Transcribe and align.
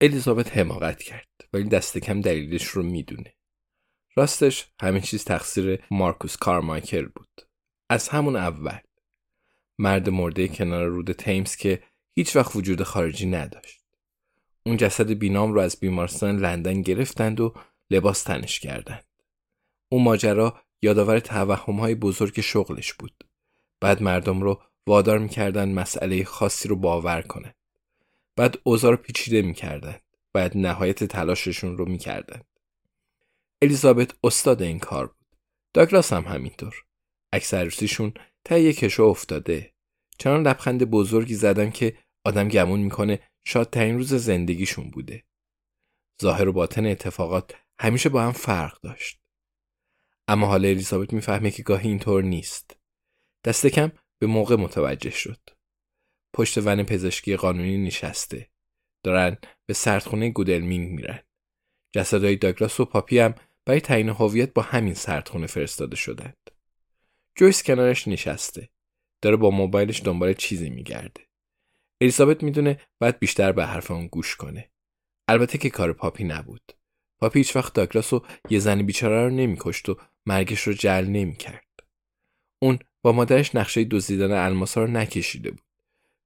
الیزابت 0.00 0.56
حماقت 0.56 1.02
کرد 1.02 1.28
ولی 1.52 1.64
دست 1.64 1.98
کم 1.98 2.20
دلیلش 2.20 2.64
رو 2.64 2.82
می‌دونه. 2.82 3.34
راستش 4.16 4.66
همه 4.80 5.00
چیز 5.00 5.24
تقصیر 5.24 5.84
مارکوس 5.90 6.36
کارمایکل 6.36 7.06
بود. 7.06 7.42
از 7.90 8.08
همون 8.08 8.36
اول. 8.36 8.78
مرد 9.78 10.10
مرده 10.10 10.48
کنار 10.48 10.86
رود 10.86 11.12
تیمز 11.12 11.56
که 11.56 11.82
هیچ 12.14 12.36
وقت 12.36 12.56
وجود 12.56 12.82
خارجی 12.82 13.26
نداشت. 13.26 13.84
اون 14.66 14.76
جسد 14.76 15.10
بینام 15.10 15.52
رو 15.52 15.60
از 15.60 15.80
بیمارستان 15.80 16.36
لندن 16.36 16.82
گرفتند 16.82 17.40
و 17.40 17.54
لباس 17.90 18.22
تنش 18.22 18.60
کردند. 18.60 19.04
اون 19.88 20.02
ماجرا 20.02 20.60
یادآور 20.82 21.20
توهم‌های 21.20 21.94
بزرگ 21.94 22.40
شغلش 22.40 22.92
بود. 22.92 23.24
بعد 23.80 24.02
مردم 24.02 24.40
رو 24.40 24.62
وادار 24.86 25.18
می‌کردن 25.18 25.72
مسئله 25.72 26.24
خاصی 26.24 26.68
رو 26.68 26.76
باور 26.76 27.22
کنند. 27.22 27.57
بعد 28.38 28.58
اوضاع 28.62 28.90
رو 28.90 28.96
پیچیده 28.96 29.42
می‌کردند. 29.42 30.02
بعد 30.32 30.56
نهایت 30.56 31.04
تلاششون 31.04 31.78
رو 31.78 31.84
می‌کردند. 31.84 32.44
الیزابت 33.62 34.14
استاد 34.24 34.62
این 34.62 34.78
کار 34.78 35.06
بود. 35.06 35.26
داگلاس 35.74 36.12
هم 36.12 36.22
همینطور. 36.22 36.84
اکثر 37.32 37.64
روسیشون 37.64 38.14
ته 38.44 38.72
کشو 38.72 39.02
افتاده. 39.02 39.72
چنان 40.18 40.46
لبخند 40.46 40.84
بزرگی 40.84 41.34
زدن 41.34 41.70
که 41.70 41.96
آدم 42.24 42.48
گمون 42.48 42.80
می‌کنه 42.80 43.20
شادترین 43.44 43.96
روز 43.96 44.14
زندگیشون 44.14 44.90
بوده. 44.90 45.24
ظاهر 46.22 46.48
و 46.48 46.52
باطن 46.52 46.86
اتفاقات 46.86 47.54
همیشه 47.80 48.08
با 48.08 48.22
هم 48.22 48.32
فرق 48.32 48.80
داشت. 48.80 49.18
اما 50.28 50.46
حالا 50.46 50.68
الیزابت 50.68 51.12
می‌فهمه 51.12 51.50
که 51.50 51.62
گاهی 51.62 51.88
اینطور 51.88 52.22
نیست. 52.22 52.76
دست 53.44 53.66
کم 53.66 53.92
به 54.18 54.26
موقع 54.26 54.56
متوجه 54.56 55.10
شد. 55.10 55.57
پشت 56.38 56.58
ون 56.58 56.82
پزشکی 56.82 57.36
قانونی 57.36 57.78
نشسته. 57.78 58.50
دارن 59.04 59.36
به 59.66 59.74
سردخونه 59.74 60.30
گودلمینگ 60.30 60.90
میرن. 60.90 61.18
جسدهای 61.92 62.36
داگلاس 62.36 62.80
و 62.80 62.84
پاپی 62.84 63.18
هم 63.18 63.34
برای 63.64 63.80
تعیین 63.80 64.08
هویت 64.08 64.54
با 64.54 64.62
همین 64.62 64.94
سردخونه 64.94 65.46
فرستاده 65.46 65.96
شدند. 65.96 66.50
جویس 67.34 67.62
کنارش 67.62 68.08
نشسته. 68.08 68.68
داره 69.22 69.36
با 69.36 69.50
موبایلش 69.50 70.02
دنبال 70.02 70.32
چیزی 70.32 70.70
میگرده. 70.70 71.20
الیزابت 72.00 72.42
می‌دونه 72.42 72.80
باید 73.00 73.18
بیشتر 73.18 73.52
به 73.52 73.66
حرف 73.66 73.90
اون 73.90 74.06
گوش 74.06 74.36
کنه. 74.36 74.70
البته 75.28 75.58
که 75.58 75.70
کار 75.70 75.92
پاپی 75.92 76.24
نبود. 76.24 76.72
پاپی 77.20 77.38
هیچ 77.38 77.56
وقت 77.56 77.72
داگلاس 77.72 78.12
و 78.12 78.26
یه 78.50 78.58
زن 78.58 78.82
بیچاره 78.82 79.24
رو 79.24 79.30
نمیکشت 79.30 79.88
و 79.88 79.96
مرگش 80.26 80.60
رو 80.60 80.72
جل 80.72 81.04
نمی‌کرد. 81.06 81.68
اون 82.62 82.78
با 83.02 83.12
مادرش 83.12 83.54
نقشه 83.54 83.84
دزدیدن 83.84 84.32
الماسا 84.32 84.84
رو 84.84 84.90
نکشیده 84.90 85.50
بود. 85.50 85.67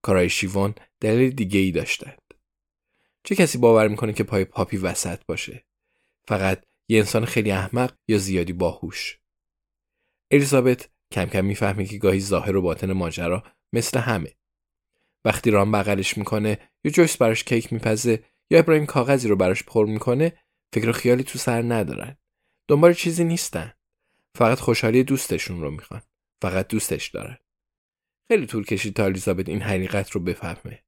کارهای 0.02 0.28
شیوان 0.28 0.74
دلیل 1.00 1.30
دیگه 1.30 1.60
ای 1.60 1.70
داشتند. 1.70 2.34
چه 3.24 3.34
کسی 3.34 3.58
باور 3.58 3.88
می‌کنه 3.88 4.12
که 4.12 4.24
پای 4.24 4.44
پاپی 4.44 4.76
وسط 4.76 5.24
باشه؟ 5.26 5.64
فقط 6.28 6.64
یه 6.88 6.98
انسان 6.98 7.24
خیلی 7.24 7.50
احمق 7.50 7.92
یا 8.08 8.18
زیادی 8.18 8.52
باهوش. 8.52 9.18
الیزابت 10.30 10.88
کم 11.12 11.26
کم 11.26 11.44
می‌فهمه 11.44 11.84
که 11.84 11.98
گاهی 11.98 12.20
ظاهر 12.20 12.56
و 12.56 12.62
باطن 12.62 12.92
ماجرا 12.92 13.42
مثل 13.72 13.98
همه. 13.98 14.36
وقتی 15.24 15.50
رام 15.50 15.72
بغلش 15.72 16.18
می‌کنه 16.18 16.58
یا 16.84 16.90
جویس 16.90 17.16
براش 17.16 17.44
کیک 17.44 17.72
میپزه 17.72 18.24
یا 18.50 18.58
ابراهیم 18.58 18.86
کاغذی 18.86 19.28
رو 19.28 19.36
براش 19.36 19.62
پر 19.62 19.86
می‌کنه 19.86 20.32
فکر 20.72 20.88
و 20.88 20.92
خیالی 20.92 21.24
تو 21.24 21.38
سر 21.38 21.62
ندارن. 21.62 22.16
دنبال 22.68 22.94
چیزی 22.94 23.24
نیستن. 23.24 23.72
فقط 24.34 24.60
خوشحالی 24.60 25.04
دوستشون 25.04 25.60
رو 25.60 25.70
می‌خوان. 25.70 26.02
فقط 26.42 26.68
دوستش 26.68 27.08
دارن. 27.08 27.38
خیلی 28.32 28.46
طول 28.46 28.64
کشید 28.64 28.94
تا 28.94 29.04
الیزابت 29.04 29.48
این 29.48 29.62
حقیقت 29.62 30.10
رو 30.10 30.20
بفهمه. 30.20 30.82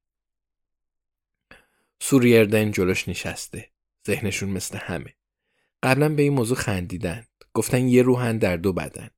سوریردن 1.99 2.71
جلوش 2.71 3.07
نشسته. 3.09 3.69
ذهنشون 4.07 4.49
مثل 4.49 4.77
همه. 4.77 5.15
قبلا 5.83 6.09
به 6.09 6.21
این 6.21 6.33
موضوع 6.33 6.57
خندیدن. 6.57 7.25
گفتن 7.53 7.87
یه 7.87 8.01
روحن 8.01 8.37
در 8.37 8.57
دو 8.57 8.73
بدن. 8.73 9.09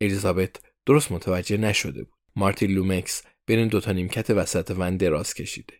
الیزابت 0.00 0.56
درست 0.86 1.12
متوجه 1.12 1.56
نشده 1.56 2.04
بود. 2.04 2.18
مارتین 2.36 2.70
لومکس 2.70 3.22
بین 3.46 3.68
دوتا 3.68 3.92
نیمکت 3.92 4.30
وسط 4.30 4.74
ون 4.78 4.96
دراز 4.96 5.34
کشیده. 5.34 5.74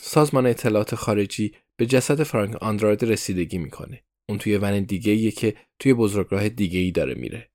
سازمان 0.00 0.46
اطلاعات 0.46 0.94
خارجی 0.94 1.54
به 1.76 1.86
جسد 1.86 2.22
فرانک 2.22 2.62
آندراد 2.62 3.04
رسیدگی 3.04 3.58
می‌کنه. 3.58 4.04
اون 4.28 4.38
توی 4.38 4.56
ون 4.56 4.82
دیگه 4.82 5.12
ایه 5.12 5.30
که 5.30 5.56
توی 5.78 5.94
بزرگراه 5.94 6.48
دیگه 6.48 6.78
ای 6.78 6.90
داره 6.90 7.14
میره. 7.14 7.50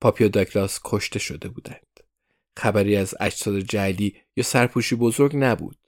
پاپی 0.00 0.21
و 0.21 0.28
داگلاس 0.28 0.80
کشته 0.84 1.18
شده 1.18 1.48
بودند. 1.48 1.87
خبری 2.58 2.96
از 2.96 3.14
اجساد 3.20 3.60
جعلی 3.60 4.16
یا 4.36 4.44
سرپوشی 4.44 4.96
بزرگ 4.96 5.36
نبود. 5.36 5.78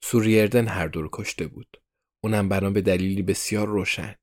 سو 0.00 0.19
ریردن 0.19 0.68
هر 0.68 0.88
دو 0.88 1.08
کشته 1.12 1.46
بود. 1.46 1.80
اونم 2.20 2.48
بنا 2.48 2.70
به 2.70 2.80
دلیلی 2.80 3.22
بسیار 3.22 3.66
روشن. 3.66 4.14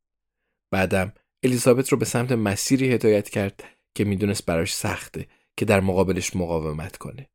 بعدم 0.72 1.14
الیزابت 1.44 1.90
رو 1.90 1.98
به 1.98 2.06
سمت 2.06 2.32
مسیری 2.32 2.92
هدایت 2.92 3.30
کرد 3.30 3.64
که 3.96 4.04
می‌دونست 4.04 4.46
براش 4.46 4.76
سخته 4.76 5.28
که 5.58 5.66
در 5.66 5.80
مقابلش 5.80 6.36
مقاومت 6.36 6.98
کنه. 6.98 7.30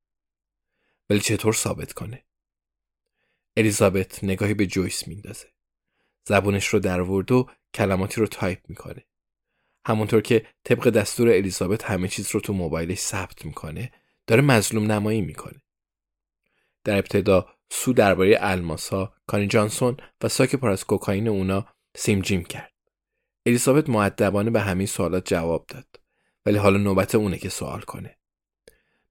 ولی 1.10 1.20
چطور 1.20 1.52
ثابت 1.52 1.92
کنه؟ 1.92 2.24
الیزابت 3.56 4.24
نگاهی 4.24 4.54
به 4.54 4.66
جویس 4.66 5.08
میندازه. 5.08 5.46
زبونش 6.24 6.66
رو 6.66 6.78
در 6.78 7.00
و 7.00 7.50
کلماتی 7.74 8.20
رو 8.20 8.26
تایپ 8.26 8.58
می‌کنه. 8.68 9.04
همونطور 9.86 10.20
که 10.20 10.46
طبق 10.64 10.90
دستور 10.90 11.28
الیزابت 11.28 11.84
همه 11.84 12.08
چیز 12.08 12.30
رو 12.30 12.40
تو 12.40 12.52
موبایلش 12.52 12.98
ثبت 12.98 13.44
می‌کنه 13.44 13.92
داره 14.30 14.42
مظلوم 14.42 14.92
نمایی 14.92 15.20
می‌کنه. 15.20 15.62
در 16.84 16.98
ابتدا 16.98 17.48
سو 17.70 17.92
درباره 17.92 18.36
الماسا، 18.40 19.14
کانی 19.26 19.46
جانسون 19.46 19.96
و 20.22 20.28
ساک 20.28 20.56
پر 20.56 20.70
از 20.70 20.84
کوکائین 20.84 21.28
اونا 21.28 21.66
سیم 21.96 22.20
جیم 22.20 22.44
کرد. 22.44 22.72
الیزابت 23.46 23.88
مؤدبانه 23.88 24.50
به 24.50 24.60
همه 24.60 24.86
سوالات 24.86 25.26
جواب 25.28 25.66
داد. 25.68 26.00
ولی 26.46 26.58
حالا 26.58 26.78
نوبت 26.78 27.14
اونه 27.14 27.38
که 27.38 27.48
سوال 27.48 27.80
کنه. 27.80 28.18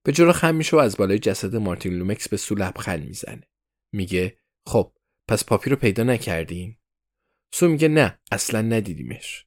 به 0.02 0.12
جلو 0.12 0.32
خم 0.32 0.54
میشه 0.54 0.76
و 0.76 0.80
از 0.80 0.96
بالای 0.96 1.18
جسد 1.18 1.56
مارتین 1.56 1.92
لومکس 1.92 2.28
به 2.28 2.36
سو 2.36 2.54
لبخند 2.54 3.04
می‌زنه. 3.04 3.48
میگه 3.92 4.38
خب 4.66 4.92
پس 5.28 5.44
پاپی 5.44 5.70
رو 5.70 5.76
پیدا 5.76 6.02
نکردیم؟ 6.02 6.80
سو 7.54 7.68
میگه 7.68 7.88
نه 7.88 8.20
اصلا 8.32 8.62
ندیدیمش. 8.62 9.46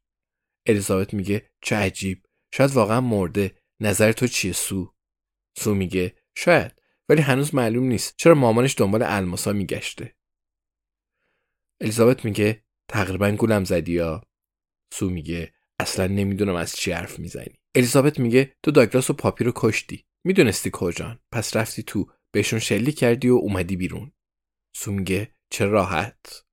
الیزابت 0.66 1.14
میگه 1.14 1.50
چه 1.62 1.75
عجیب 1.75 2.25
شاید 2.54 2.72
واقعا 2.72 3.02
مرده 3.02 3.58
نظر 3.80 4.12
تو 4.12 4.28
چیه 4.28 4.54
سو؟ 4.54 4.93
سو 5.57 5.75
میگه 5.75 6.15
شاید 6.35 6.71
ولی 7.09 7.21
هنوز 7.21 7.55
معلوم 7.55 7.83
نیست 7.83 8.13
چرا 8.17 8.35
مامانش 8.35 8.75
دنبال 8.77 9.03
الماسا 9.03 9.53
میگشته. 9.53 10.15
الیزابت 11.81 12.25
میگه 12.25 12.63
تقریبا 12.88 13.31
گولم 13.31 13.63
زدی 13.63 13.91
یا؟ 13.91 14.21
سو 14.94 15.09
میگه 15.09 15.53
اصلا 15.79 16.07
نمی‌دونم 16.07 16.55
از 16.55 16.75
چی 16.75 16.91
حرف 16.91 17.19
می‌زنی. 17.19 17.59
الیزابت 17.75 18.19
میگه 18.19 18.55
تو 18.63 18.71
داگلاس 18.71 19.09
و 19.09 19.13
پاپی 19.13 19.44
رو 19.44 19.51
کشتی. 19.55 20.05
می‌دونستی 20.23 20.69
کجان. 20.73 21.19
پس 21.31 21.55
رفتی 21.55 21.83
تو 21.83 22.11
بهشون 22.31 22.59
شلی 22.59 22.91
کردی 22.91 23.29
و 23.29 23.35
اومدی 23.35 23.75
بیرون. 23.75 24.11
سو 24.75 24.91
میگه 24.91 25.35
چه 25.50 25.65
راحت. 25.65 26.45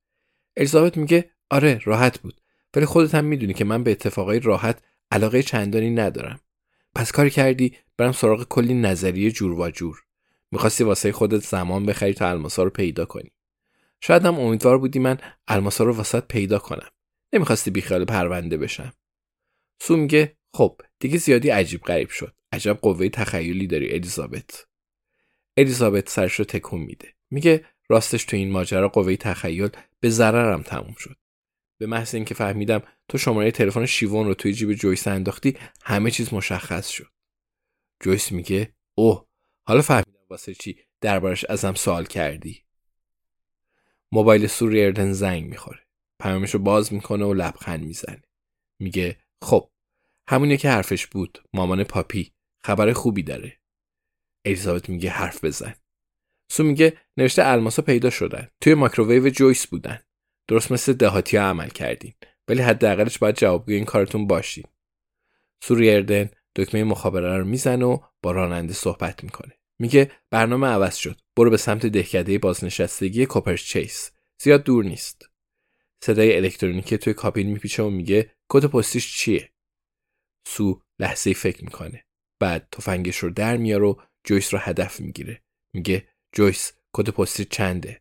الیزابت 0.56 0.96
میگه 0.96 1.30
آره 1.50 1.80
راحت 1.84 2.18
بود. 2.18 2.40
ولی 2.76 2.86
خودت 2.86 3.14
هم 3.14 3.24
می‌دونی 3.24 3.54
که 3.54 3.64
من 3.64 3.84
به 3.84 3.90
اتفاقای 3.90 4.40
راحت 4.40 4.82
علاقه 5.10 5.42
چندانی 5.42 5.90
ندارم. 5.90 6.40
پس 6.94 7.12
کاری 7.12 7.30
کردی؟ 7.30 7.76
برم 7.96 8.12
سراغ 8.12 8.48
کلی 8.48 8.74
نظریه 8.74 9.30
جور 9.30 9.52
و 9.52 9.70
جور. 9.70 10.02
می‌خواستی 10.50 10.84
واسه 10.84 11.12
خودت 11.12 11.44
زمان 11.44 11.86
بخری 11.86 12.14
تا 12.14 12.28
الماسا 12.30 12.62
رو 12.62 12.70
پیدا 12.70 13.04
کنی. 13.04 13.30
شاید 14.00 14.24
هم 14.24 14.38
امیدوار 14.38 14.78
بودی 14.78 14.98
من 14.98 15.18
الماسا 15.48 15.84
رو 15.84 15.92
واسط 15.92 16.24
پیدا 16.26 16.58
کنم. 16.58 16.88
نمی‌خواستی 17.32 17.70
بیخیال 17.70 18.04
پرونده 18.04 18.56
بشم. 18.56 18.92
سو 19.80 19.96
میگه 19.96 20.36
خب 20.52 20.80
دیگه 20.98 21.18
زیادی 21.18 21.50
عجیب 21.50 21.80
غریب 21.80 22.08
شد. 22.08 22.34
عجب 22.52 22.78
قوه 22.82 23.08
تخیلی 23.08 23.66
داری 23.66 23.92
الیزابت. 23.92 24.66
الیزابت 25.56 26.08
سرش 26.08 26.34
رو 26.34 26.44
تکون 26.44 26.80
میده. 26.80 27.08
میگه 27.30 27.64
راستش 27.88 28.24
تو 28.24 28.36
این 28.36 28.50
ماجرا 28.50 28.88
قوه 28.88 29.16
تخیل 29.16 29.68
به 30.00 30.10
ضررم 30.10 30.62
تموم 30.62 30.94
شد. 30.98 31.16
به 31.80 31.86
محض 31.86 32.14
اینکه 32.14 32.34
فهمیدم 32.34 32.82
تو 33.08 33.18
شماره 33.18 33.50
تلفن 33.50 33.86
شیوان 33.86 34.26
رو 34.26 34.34
توی 34.34 34.52
جیب 34.52 34.72
جویس 34.72 35.08
انداختی 35.08 35.56
همه 35.82 36.10
چیز 36.10 36.34
مشخص 36.34 36.88
شد. 36.88 37.12
جویس 38.02 38.32
میگه 38.32 38.74
اوه 38.94 39.26
حالا 39.66 39.82
فهمیدم 39.82 40.20
واسه 40.30 40.54
چی 40.54 40.78
دربارش 41.00 41.44
ازم 41.44 41.74
سوال 41.74 42.04
کردی. 42.04 42.64
موبایل 44.12 44.46
سو 44.46 44.84
ریردن 44.84 45.12
زنگ 45.12 45.44
می‌خوره. 45.44 45.86
پیامش 46.22 46.54
رو 46.54 46.60
باز 46.60 46.92
می‌کنه 46.92 47.24
و 47.24 47.34
لبخند 47.34 47.84
می‌زنه. 47.84 48.22
میگه 48.78 49.18
خب 49.42 49.70
همونی 50.28 50.56
که 50.56 50.70
حرفش 50.70 51.06
بود 51.06 51.42
مامان 51.52 51.84
پاپی 51.84 52.32
خبر 52.64 52.92
خوبی 52.92 53.22
داره. 53.22 53.60
الیزابت 54.44 54.88
میگه 54.88 55.10
حرف 55.10 55.44
بزن. 55.44 55.74
سو 56.50 56.64
میگه 56.64 56.98
نوشته 57.16 57.46
الماسا 57.46 57.82
پیدا 57.82 58.10
شدن. 58.10 58.48
توی 58.60 58.74
مایکروویو 58.74 59.28
جویس 59.28 59.66
بودن. 59.66 60.00
درست 60.50 60.72
مثل 60.72 60.92
دهاتی 60.92 61.36
ها 61.36 61.44
عمل 61.44 61.68
کردین. 61.68 62.14
ولی 62.48 62.62
حداقلش 62.62 63.18
باید 63.18 63.36
جوابگوی 63.36 63.74
این 63.74 63.84
کارتون 63.84 64.26
باشین. 64.26 64.64
سوری 65.62 65.90
اردن 65.90 66.30
دکمه 66.56 66.84
مخابره 66.84 67.38
رو 67.38 67.44
می‌زنه 67.44 67.84
و 67.84 67.98
با 68.22 68.30
راننده 68.30 68.74
صحبت 68.74 69.24
می‌کنه. 69.24 69.52
میگه 69.78 70.10
برنامه 70.30 70.66
عوض 70.66 70.96
شد. 70.96 71.20
برو 71.36 71.50
به 71.50 71.56
سمت 71.56 71.86
دهکده 71.86 72.38
بازنشستگی 72.38 73.26
کوپرس 73.26 73.62
چیس. 73.62 74.10
زیاد 74.42 74.64
دور 74.64 74.84
نیست. 74.84 75.30
صدای 76.04 76.36
الکترونیکی 76.36 76.98
توی 76.98 77.14
کابین 77.14 77.50
میپیچه 77.50 77.82
و 77.82 77.90
میگه 77.90 78.30
کد 78.48 78.64
پستیش 78.64 79.16
چیه؟ 79.16 79.50
سو 80.46 80.82
لحظه 80.98 81.32
فکر 81.32 81.64
می‌کنه. 81.64 82.04
بعد 82.40 82.68
تفنگش 82.72 83.16
رو 83.16 83.30
در 83.30 83.56
میاره 83.56 83.84
و 83.84 83.94
جویس 84.24 84.54
رو 84.54 84.60
هدف 84.60 85.00
می‌گیره. 85.00 85.42
میگه 85.72 86.08
جویس 86.32 86.72
کد 86.92 87.10
پستی 87.10 87.44
چنده؟ 87.44 88.00